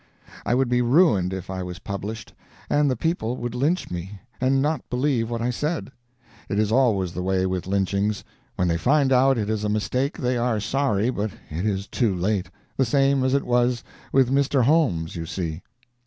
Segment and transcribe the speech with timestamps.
[0.47, 2.33] I would be ruined if I was published,
[2.71, 5.91] and the people would lynch me, and not believe what I said.
[6.49, 8.23] It is always the way with lynchings:
[8.55, 12.15] when they find out it is a mistake they are sorry, but it is too
[12.15, 14.63] late the same as it was with Mr.
[14.63, 15.61] Holmes, you see.